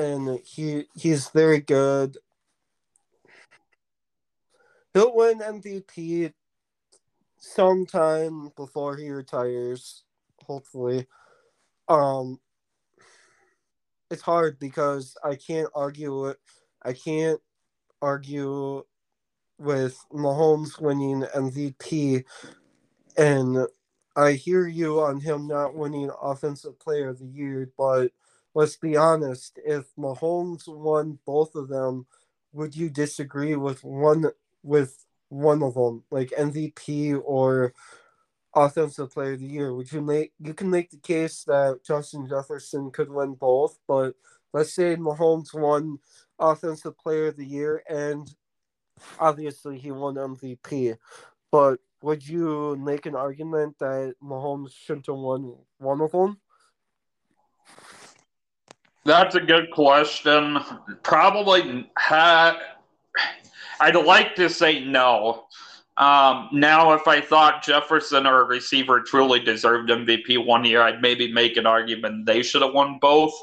[0.00, 2.16] and he he's very good.
[4.94, 6.32] he'll win MVP
[7.38, 10.04] sometime before he retires,
[10.44, 11.06] hopefully.
[11.88, 12.40] Um,
[14.10, 16.38] it's hard because I can't argue it.
[16.82, 17.40] I can't
[18.02, 18.82] argue
[19.58, 22.24] with Mahomes winning MVP,
[23.16, 23.66] and
[24.16, 28.10] I hear you on him not winning Offensive Player of the Year, but
[28.54, 32.06] let's be honest, if Mahomes won both of them,
[32.52, 34.26] would you disagree with one
[34.62, 37.72] with one of them, like MVP or
[38.54, 39.74] Offensive Player of the Year?
[39.74, 44.14] Would you make you can make the case that Justin Jefferson could win both, but
[44.52, 45.98] let's say Mahomes won
[46.38, 48.28] Offensive Player of the Year and
[49.18, 50.96] obviously he won MVP,
[51.52, 56.40] but would you make an argument that Mahomes shouldn't have won one of them?
[59.04, 60.58] That's a good question.
[61.02, 62.60] Probably ha-
[63.80, 65.46] I'd like to say no.
[65.96, 71.02] Um, now, if I thought Jefferson or a receiver truly deserved MVP one year, I'd
[71.02, 73.34] maybe make an argument they should have won both.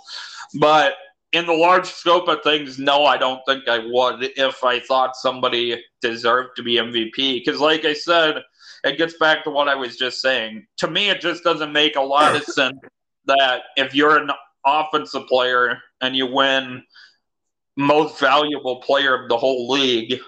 [0.59, 0.93] But
[1.33, 5.15] in the large scope of things, no, I don't think I would if I thought
[5.15, 7.45] somebody deserved to be MVP.
[7.45, 8.41] Because, like I said,
[8.83, 10.65] it gets back to what I was just saying.
[10.77, 12.79] To me, it just doesn't make a lot of sense
[13.25, 14.31] that if you're an
[14.67, 16.83] offensive player and you win
[17.77, 20.19] most valuable player of the whole league,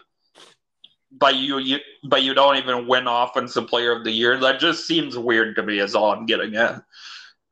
[1.12, 4.38] but you, you but you don't even win offensive player of the year.
[4.38, 5.80] That just seems weird to me.
[5.80, 6.84] Is all I'm getting at.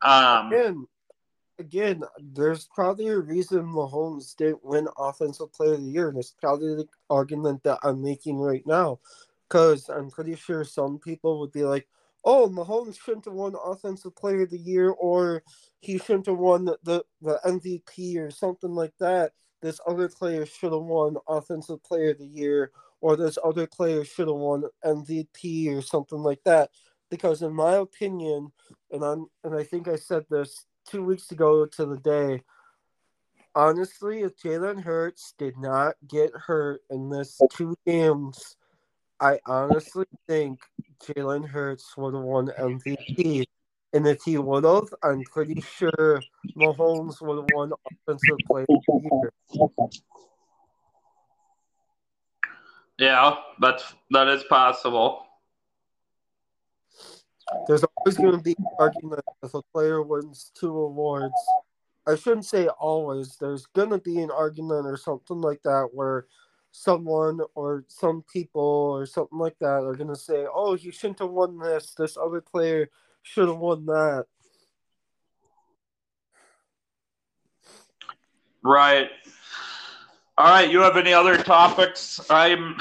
[0.01, 0.87] Um, again,
[1.59, 6.35] again, there's probably a reason Mahomes didn't win offensive player of the year, and it's
[6.39, 8.99] probably the argument that I'm making right now.
[9.49, 11.87] Because I'm pretty sure some people would be like,
[12.25, 15.41] "Oh, Mahomes shouldn't have won offensive player of the year, or
[15.79, 20.71] he shouldn't have won the the MVP or something like that." This other player should
[20.71, 25.75] have won offensive player of the year or this other player should have won MVP
[25.75, 26.71] or something like that.
[27.09, 28.51] Because in my opinion,
[28.91, 32.43] and I'm and I think I said this two weeks ago to the day,
[33.55, 38.57] honestly, if Jalen Hurts did not get hurt in this two games,
[39.19, 40.59] I honestly think
[41.03, 43.45] Jalen Hurts would have won MVP.
[43.93, 46.21] And if he would have, I'm pretty sure
[46.55, 47.71] Mahomes would have won
[48.07, 49.31] Offensive Player of the Year.
[52.99, 55.23] Yeah, that's that is possible.
[57.67, 61.33] There's always going to be argument if a player wins two awards.
[62.05, 63.37] I shouldn't say always.
[63.37, 66.25] There's going to be an argument or something like that where
[66.71, 71.19] someone or some people or something like that are going to say, "Oh, you shouldn't
[71.19, 71.93] have won this.
[71.93, 72.89] This other player
[73.27, 74.25] should have won that."
[78.63, 79.09] Right.
[80.37, 82.19] All right, you have any other topics?
[82.29, 82.75] I'm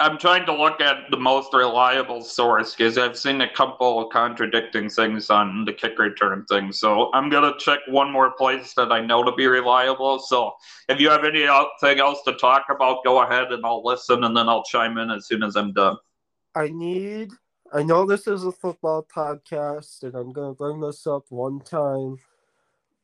[0.00, 4.10] I'm trying to look at the most reliable source because I've seen a couple of
[4.10, 6.72] contradicting things on the kick return thing.
[6.72, 10.20] So I'm gonna check one more place that I know to be reliable.
[10.20, 10.52] So
[10.88, 14.48] if you have anything else to talk about, go ahead and I'll listen and then
[14.48, 15.96] I'll chime in as soon as I'm done.
[16.54, 17.32] I need.
[17.72, 22.16] I know this is a football podcast, and I'm gonna bring this up one time.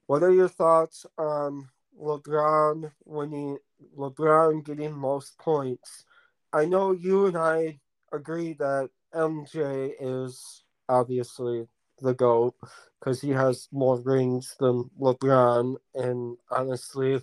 [0.07, 1.68] What are your thoughts on
[2.00, 3.59] LeBron winning?
[3.96, 6.05] LeBron getting most points?
[6.52, 7.79] I know you and I
[8.12, 11.68] agree that MJ is obviously
[12.00, 12.55] the GOAT
[12.98, 15.76] because he has more rings than LeBron.
[15.94, 17.22] And honestly,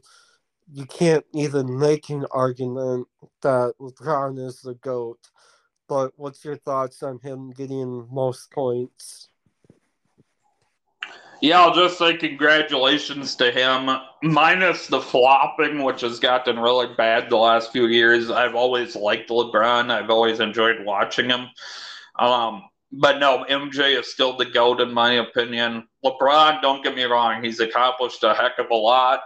[0.71, 3.07] you can't even make an argument
[3.41, 5.19] that LeBron is the GOAT.
[5.87, 9.29] But what's your thoughts on him getting most points?
[11.41, 13.89] Yeah, I'll just say congratulations to him.
[14.21, 18.31] Minus the flopping, which has gotten really bad the last few years.
[18.31, 19.91] I've always liked LeBron.
[19.91, 21.47] I've always enjoyed watching him.
[22.17, 25.87] Um, but no, MJ is still the GOAT in my opinion.
[26.05, 29.21] LeBron, don't get me wrong, he's accomplished a heck of a lot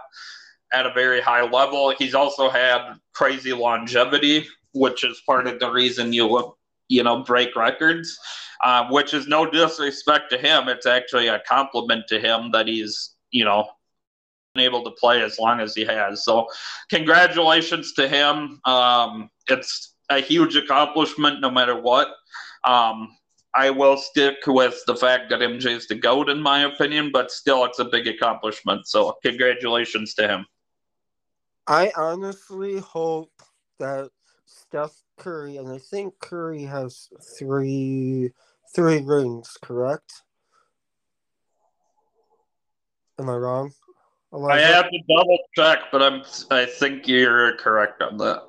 [0.72, 1.94] at a very high level.
[1.96, 4.46] He's also had crazy longevity,
[4.78, 6.54] which is part of the reason you
[6.88, 8.18] you know break records
[8.64, 10.68] uh, which is no disrespect to him.
[10.68, 13.68] It's actually a compliment to him that he's, you know,
[14.56, 16.24] able to play as long as he has.
[16.24, 16.48] So,
[16.90, 18.60] congratulations to him.
[18.64, 22.08] Um, it's a huge accomplishment no matter what.
[22.64, 23.16] Um,
[23.54, 27.30] I will stick with the fact that MJ is the GOAT, in my opinion, but
[27.30, 28.88] still, it's a big accomplishment.
[28.88, 30.46] So, congratulations to him.
[31.66, 33.30] I honestly hope
[33.78, 34.10] that
[34.48, 38.30] Steph Curry, and I think Curry has three
[38.74, 40.22] three rings, correct?
[43.18, 43.72] Am I wrong?
[44.32, 44.64] Elijah?
[44.64, 48.44] I have to double check, but I'm I think you're correct on that.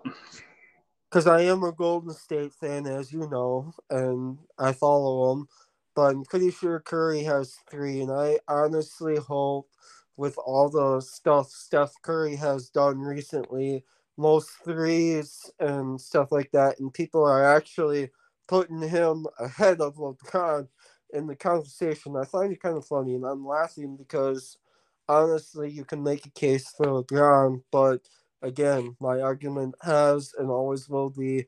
[1.10, 5.48] because I am a Golden State fan, as you know, and I follow them.
[5.96, 9.70] But I'm pretty sure Curry has three, and I honestly hope,
[10.16, 13.84] with all the stuff Steph Curry has done recently,
[14.20, 18.12] most threes and stuff like that, and people are actually
[18.50, 20.68] putting him ahead of LeBron
[21.14, 22.18] in the conversation.
[22.18, 24.58] I find it kind of funny, and I'm laughing because
[25.10, 28.02] honestly, you can make a case for LeBron, but
[28.44, 31.48] again, my argument has and always will be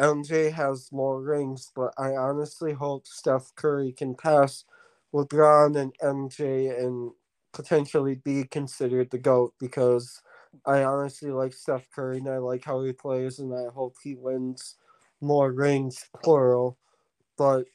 [0.00, 4.64] MJ has more rings, but I honestly hope Steph Curry can pass
[5.14, 7.12] LeBron and MJ and
[7.52, 10.22] potentially be considered the GOAT because
[10.66, 14.14] I honestly like Steph Curry and I like how he plays and I hope he
[14.14, 14.76] wins
[15.20, 16.78] more rings, plural.
[17.36, 17.66] But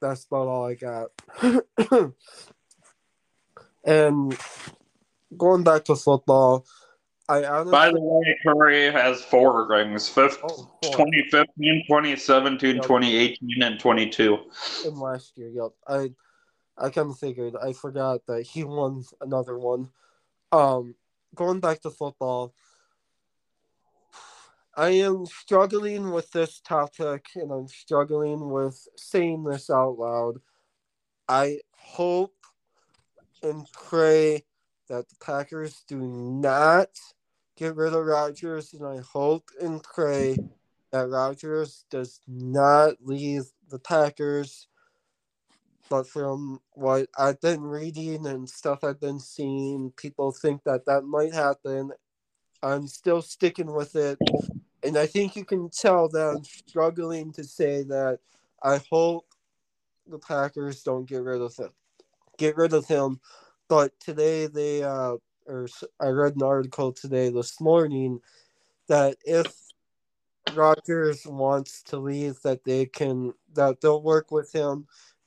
[0.00, 1.10] that's about all I got.
[3.84, 4.38] and
[5.36, 6.64] going back to football,
[7.28, 11.06] I honestly, By the way, Curry has four rings fifth, Oh, four.
[11.06, 12.82] 2015, 2017, Yep.
[12.84, 14.38] 2018, and 22.
[14.84, 15.48] in last year.
[15.48, 16.12] Yep, I
[16.78, 17.54] I kind of figured.
[17.62, 19.90] I forgot that he won another one.
[20.50, 20.94] Um,
[21.34, 22.54] going back to football,
[24.74, 30.40] I am struggling with this topic, and I'm struggling with saying this out loud.
[31.28, 32.34] I hope
[33.42, 34.44] and pray
[34.88, 36.88] that the Packers do not
[37.56, 40.36] get rid of Rodgers, and I hope and pray
[40.90, 44.68] that Rodgers does not leave the Packers.
[45.92, 51.02] But from what I've been reading and stuff I've been seeing, people think that that
[51.02, 51.90] might happen.
[52.62, 54.18] I'm still sticking with it.
[54.82, 58.20] And I think you can tell that I'm struggling to say that
[58.62, 59.26] I hope
[60.06, 61.68] the Packers don't get rid of him.
[62.38, 63.20] Get rid of him.
[63.68, 65.68] But today they, uh, or
[66.00, 68.20] I read an article today this morning
[68.88, 69.54] that if
[70.54, 74.86] Rodgers wants to leave, that they can, that they'll work with him,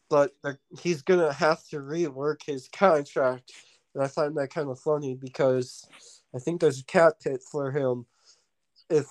[0.09, 0.31] but
[0.79, 3.51] he's gonna have to rework his contract.
[3.93, 5.87] And I find that kind of funny because
[6.35, 8.05] I think there's a cap hit for him
[8.89, 9.07] if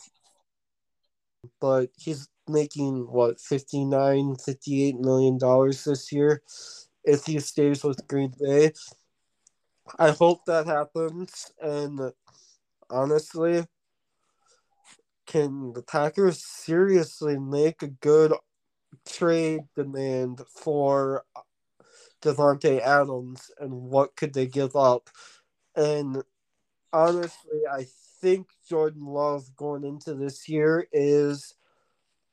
[1.61, 6.42] but he's making what 59 58 million dollars this year
[7.05, 8.72] if he stays with green bay
[9.99, 12.01] i hope that happens and
[12.90, 13.64] honestly
[15.26, 18.32] can the packers seriously make a good
[19.07, 21.24] trade demand for
[22.22, 25.11] Davante Adams and what could they give up
[25.76, 26.22] and
[26.92, 27.84] honestly i
[28.20, 31.55] think jordan love going into this year is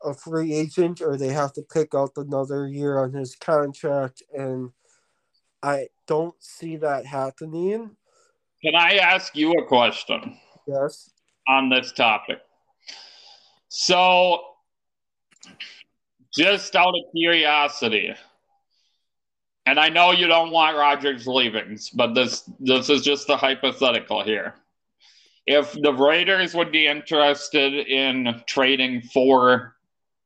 [0.03, 4.72] a free agent or they have to pick up another year on his contract and
[5.64, 7.95] I don't see that happening.
[8.64, 10.38] Can I ask you a question
[10.68, 11.12] Yes.
[11.47, 12.39] on this topic?
[13.70, 14.41] So,
[16.34, 18.13] just out of curiosity,
[19.65, 24.23] and I know you don't want Rodgers leaving, but this this is just a hypothetical
[24.23, 24.55] here.
[25.45, 29.75] If the Raiders would be interested in trading for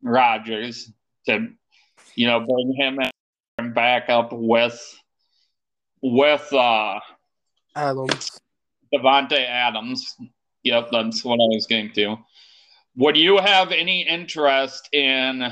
[0.01, 0.91] Rodgers
[1.27, 1.49] to,
[2.15, 2.99] you know, bring him
[3.57, 4.79] in back up with
[6.01, 6.99] with uh
[7.75, 8.39] Adams.
[8.93, 10.15] Davante Adams.
[10.63, 12.17] Yep, that's what I was getting to.
[12.97, 15.51] Would you have any interest in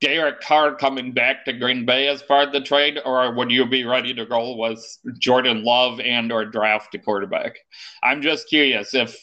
[0.00, 3.66] Derek Carr coming back to Green Bay as part of the trade, or would you
[3.66, 4.84] be ready to roll with
[5.18, 7.56] Jordan Love and or draft a quarterback?
[8.02, 9.16] I'm just curious if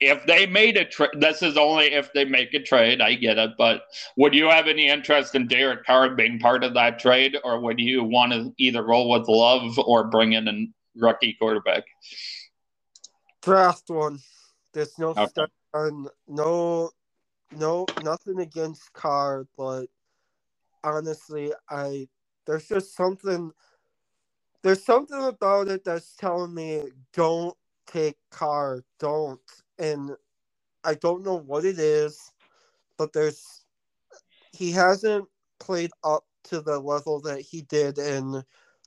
[0.00, 1.10] if they made a trade.
[1.20, 3.00] This is only if they make a trade.
[3.00, 3.82] I get it, but
[4.16, 7.78] would you have any interest in Derek Carr being part of that trade, or would
[7.78, 10.66] you want to either roll with Love or bring in a
[10.96, 11.84] rookie quarterback?
[13.40, 14.18] Draft one.
[14.72, 15.46] There's no Okay.
[16.26, 16.90] no
[17.56, 19.86] no nothing against Carr, but
[20.82, 22.08] honestly I
[22.46, 23.52] there's just something
[24.62, 27.54] there's something about it that's telling me don't
[27.86, 29.38] take Carr, don't.
[29.78, 30.12] And
[30.82, 32.32] I don't know what it is,
[32.96, 33.64] but there's
[34.52, 35.26] he hasn't
[35.60, 38.42] played up to the level that he did in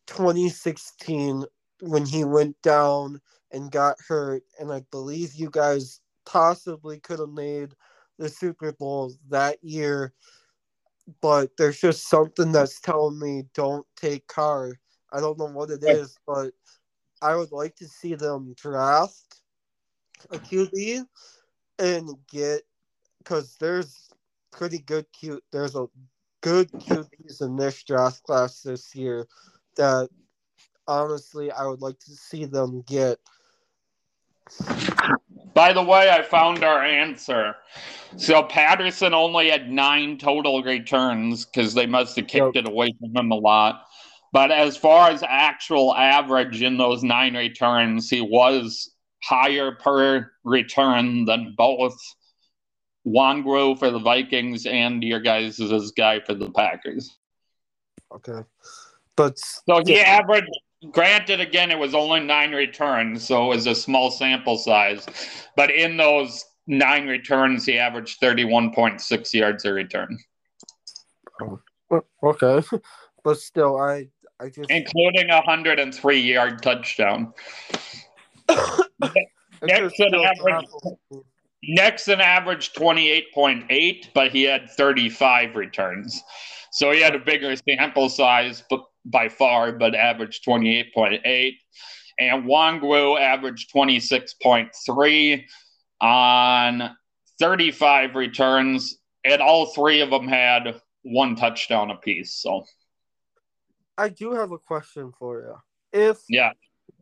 [0.08, 1.46] 2016
[1.82, 4.44] when he went down and got hurt.
[4.60, 7.74] And I believe you guys possibly could have made
[8.18, 10.14] the Super Bowl that year
[11.22, 14.74] but there's just something that's telling me don't take Carr.
[15.12, 16.52] I don't know what it is, but
[17.22, 19.42] I would like to see them draft
[20.32, 21.06] a QB
[21.80, 22.64] and get
[23.20, 24.10] because there's
[24.52, 25.44] pretty good cute.
[25.52, 25.88] There's a
[26.42, 29.28] good QBs in this draft class this year
[29.78, 30.10] that
[30.88, 33.20] honestly I would like to see them get.
[35.58, 37.56] By the way, I found our answer.
[38.16, 43.18] So Patterson only had nine total returns because they must have kicked it away from
[43.18, 43.88] him a lot.
[44.32, 48.92] But as far as actual average in those nine returns, he was
[49.24, 51.98] higher per return than both
[53.08, 55.60] Nwangwu for the Vikings and your guys'
[55.98, 57.18] guy for the Packers.
[58.14, 58.44] Okay.
[59.16, 60.52] But so he averaged
[60.92, 65.06] granted again it was only nine returns, so it was a small sample size.
[65.56, 70.18] But in those nine returns, he averaged thirty-one point six yards a return.
[71.42, 71.60] Oh,
[72.24, 72.62] okay.
[73.24, 74.08] But still I
[74.40, 77.34] I just including a hundred and three yard touchdown.
[80.24, 80.72] Averaged,
[81.64, 86.24] Nixon averaged 28.8, but he had 35 returns.
[86.72, 91.54] So he had a bigger sample size but by far, but averaged 28.8.
[92.20, 95.44] And Nwangwu averaged 26.3
[96.02, 96.96] on
[97.40, 102.34] 35 returns, and all three of them had one touchdown apiece.
[102.34, 102.64] So
[103.98, 105.56] I do have a question for you.
[105.94, 106.52] If yeah,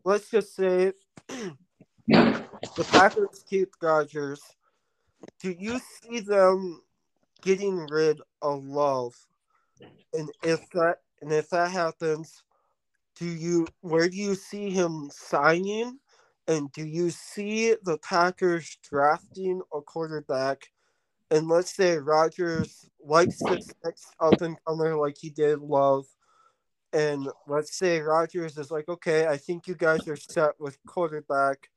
[0.04, 0.94] let's just say
[1.28, 4.42] the Packers keep Rodgers,
[5.42, 6.82] do you see them
[7.42, 9.14] getting rid of Love?
[10.14, 12.44] And if that and if that happens,
[13.16, 16.00] do you where do you see him signing?
[16.48, 20.68] And do you see the Packers drafting a quarterback?
[21.32, 26.06] And let's say Rodgers likes this next up and comer like he did Love.
[26.94, 31.70] And let's say Rodgers is like, okay, I think you guys are set with quarterback.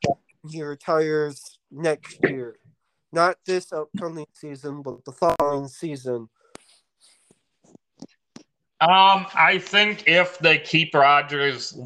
[0.49, 2.57] He retires next year.
[3.11, 6.29] Not this upcoming season, but the following season.
[8.81, 11.77] Um, I think if they keep Rodgers,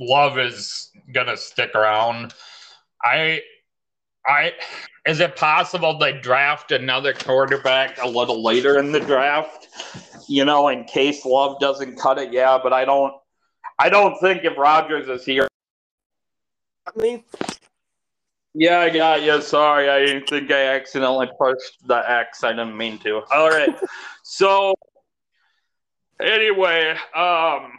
[0.00, 2.34] Love is gonna stick around.
[3.02, 3.42] I,
[4.26, 4.52] I,
[5.06, 9.68] is it possible they draft another quarterback a little later in the draft?
[10.28, 12.58] You know, in case Love doesn't cut it, yeah.
[12.62, 13.14] But I don't,
[13.78, 15.46] I don't think if Rodgers is here.
[16.96, 17.22] Me.
[18.54, 19.42] Yeah, I got you.
[19.42, 22.42] Sorry, I think I accidentally pushed the X.
[22.42, 23.20] I didn't mean to.
[23.34, 23.76] All right,
[24.22, 24.74] so
[26.20, 27.78] Anyway, um,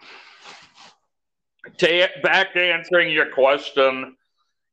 [1.78, 4.16] to back to answering your question,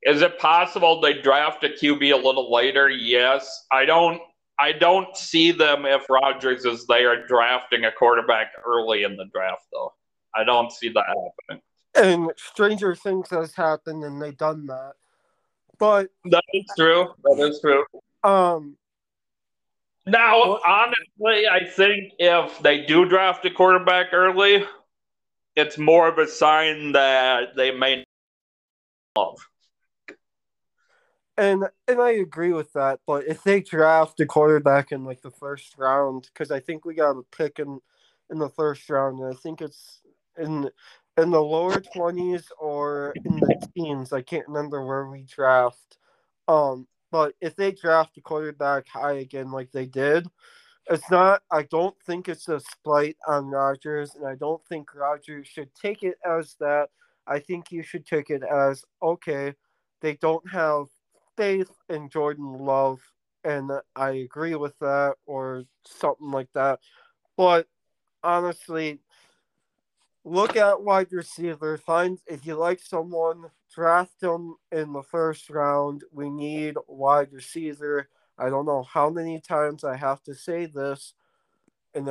[0.03, 2.89] is it possible they draft a QB a little later?
[2.91, 3.67] Yes.
[3.73, 4.21] I don't.
[4.57, 9.65] I don't see them if Rodgers is there drafting a quarterback early in the draft,
[9.73, 9.93] though.
[10.37, 11.63] I don't see that happening.
[11.97, 14.93] And stranger things has happened, and they've done that.
[15.79, 17.09] But that is true.
[17.25, 17.85] That is true.
[18.23, 18.77] Um,
[20.07, 24.65] now, honestly, I think if they do draft a quarterback early,
[25.57, 28.05] it's more of a sign that they may
[29.17, 29.39] love.
[31.37, 35.33] And and I agree with that, but if they draft a quarterback in like the
[35.33, 37.81] first round, because I think we got a pick in
[38.31, 40.01] in the first round, and I think it's
[40.39, 40.71] in
[41.17, 44.13] in the lower twenties or in the teens.
[44.13, 45.99] I can't remember where we draft.
[46.47, 50.27] Um, but if they draft a quarterback high again, like they did,
[50.91, 51.43] it's not.
[51.49, 56.03] I don't think it's a slight on Rodgers, and I don't think Rodgers should take
[56.03, 56.89] it as that.
[57.25, 59.55] I think you should take it as okay.
[60.01, 60.87] They don't have
[61.37, 62.99] faith in Jordan Love,
[63.45, 66.81] and I agree with that, or something like that.
[67.37, 67.69] But
[68.25, 68.99] honestly,
[70.25, 71.79] look at wide receiver.
[71.79, 76.03] Find if you like someone, draft them in the first round.
[76.13, 78.09] We need wide receiver.
[78.39, 81.15] I don't know how many times I have to say this,
[81.95, 82.09] and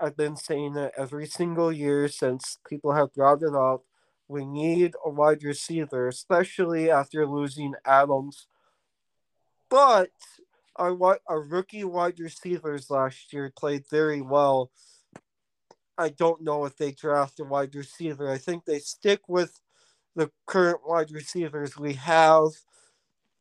[0.00, 3.84] I've been saying it every single year since people have brought it up.
[4.28, 8.46] We need a wide receiver, especially after losing Adams.
[9.68, 10.10] But
[10.76, 14.70] our our rookie wide receivers last year played very well
[15.98, 18.30] I don't know if they draft a wide receiver.
[18.30, 19.60] I think they stick with
[20.16, 22.48] the current wide receivers we have.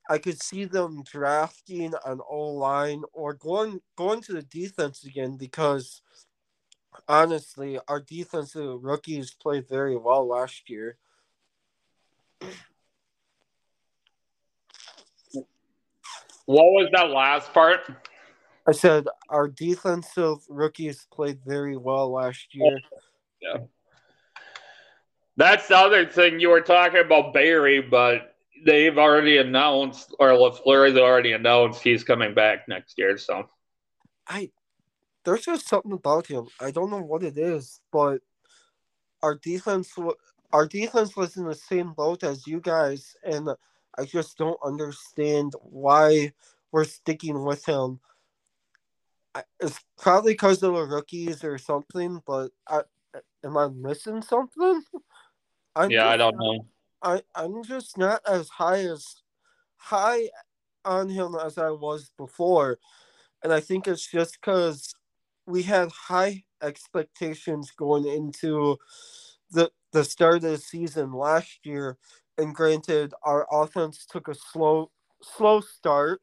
[0.07, 5.35] I could see them drafting an O line or going going to the defense again
[5.35, 6.03] because
[7.07, 10.97] honestly, our defensive rookies played very well last year.
[16.45, 17.79] What was that last part?
[18.67, 22.79] I said our defensive rookies played very well last year.
[23.41, 23.57] Yeah.
[25.37, 30.97] That's the other thing you were talking about Barry, but they've already announced, or LaFleur's
[30.97, 33.17] already announced he's coming back next year.
[33.17, 33.49] So,
[34.27, 34.51] I
[35.25, 36.47] there's just something about him.
[36.61, 38.21] I don't know what it is, but
[39.23, 39.93] our defense,
[40.53, 43.49] our defense was in the same boat as you guys, and
[43.97, 46.31] I just don't understand why
[46.71, 47.99] we're sticking with him.
[49.59, 52.81] It's probably because of the rookies or something, but I,
[53.43, 54.83] am I missing something?
[55.75, 56.65] I'm yeah, I don't know.
[57.01, 59.05] I I'm just not as high as
[59.77, 60.29] high
[60.83, 62.79] on him as I was before,
[63.43, 64.93] and I think it's just because
[65.47, 68.77] we had high expectations going into
[69.51, 71.97] the the start of the season last year.
[72.37, 76.21] And granted, our offense took a slow slow start,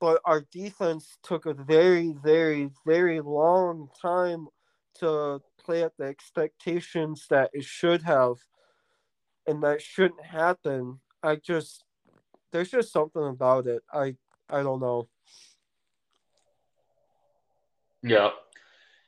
[0.00, 4.48] but our defense took a very, very, very long time
[4.96, 8.34] to play at the expectations that it should have,
[9.46, 11.00] and that shouldn't happen.
[11.22, 11.84] I just
[12.52, 13.82] there's just something about it.
[13.92, 14.16] I
[14.48, 15.08] I don't know.
[18.02, 18.30] Yeah.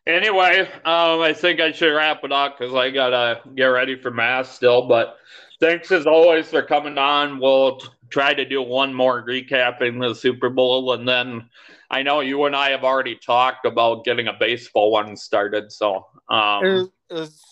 [0.06, 4.10] Anyway, um, I think I should wrap it up because I gotta get ready for
[4.10, 4.86] mass still.
[4.86, 5.16] But
[5.60, 7.40] thanks as always for coming on.
[7.40, 11.48] We'll t- try to do one more recapping the Super Bowl, and then
[11.90, 15.72] I know you and I have already talked about getting a baseball one started.
[15.72, 17.44] So um, is, is,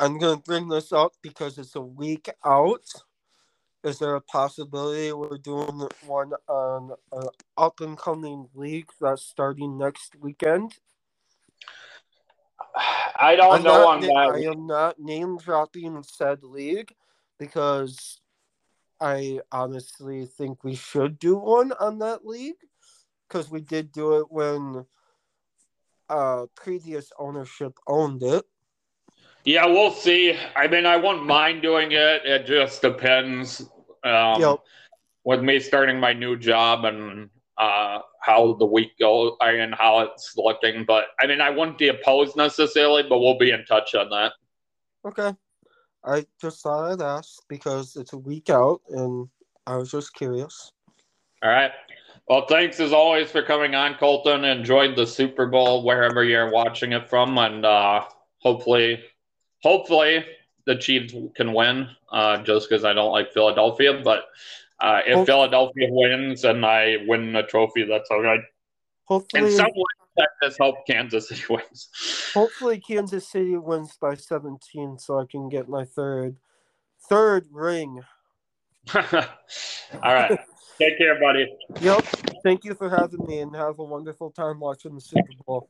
[0.00, 2.86] I'm gonna bring this up because it's a week out.
[3.84, 7.28] Is there a possibility we're doing one on an
[7.58, 10.74] up and coming league that's starting next weekend?
[13.16, 14.32] I don't I'm know on that.
[14.34, 16.94] I am not name dropping said league
[17.38, 18.22] because
[19.02, 22.56] I honestly think we should do one on that league
[23.28, 24.86] because we did do it when
[26.08, 28.46] uh, previous ownership owned it.
[29.44, 30.36] Yeah, we'll see.
[30.54, 32.24] I mean, I wouldn't mind doing it.
[32.24, 33.60] It just depends.
[34.04, 34.58] Um, yep.
[35.24, 40.34] With me starting my new job and uh, how the week goes and how it's
[40.36, 40.84] looking.
[40.84, 44.32] But I mean, I wouldn't be opposed necessarily, but we'll be in touch on that.
[45.06, 45.34] Okay.
[46.04, 49.28] I just thought I'd ask because it's a week out and
[49.66, 50.72] I was just curious.
[51.42, 51.72] All right.
[52.28, 54.44] Well, thanks as always for coming on, Colton.
[54.44, 58.04] Enjoyed the Super Bowl wherever you're watching it from, and uh,
[58.38, 59.02] hopefully,
[59.62, 60.24] hopefully
[60.66, 61.88] the Chiefs can win.
[62.10, 64.24] Uh, just because I don't like Philadelphia, but
[64.80, 68.40] uh, if Philadelphia wins and I win a trophy, that's all right.
[69.04, 71.88] Hopefully, in some ways, just hope Kansas City wins.
[72.34, 76.36] Hopefully, Kansas City wins by 17, so I can get my third
[77.08, 78.02] third ring.
[78.94, 79.02] all
[80.02, 80.38] right.
[80.78, 81.46] Take care, buddy.
[81.80, 82.04] Yep.
[82.42, 85.68] Thank you for having me, and have a wonderful time watching the Super Bowl.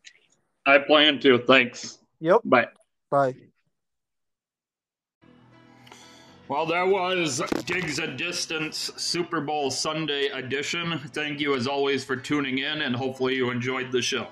[0.67, 1.39] I plan to.
[1.39, 1.99] Thanks.
[2.21, 2.43] Yep.
[2.45, 2.69] Bye.
[3.11, 3.35] Bye.
[6.51, 10.99] Well, that was Gigs a Distance Super Bowl Sunday edition.
[11.13, 14.27] Thank you as always for tuning in, and hopefully you enjoyed the show.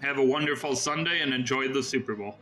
[0.00, 2.38] Have a wonderful Sunday and enjoy the Super Bowl.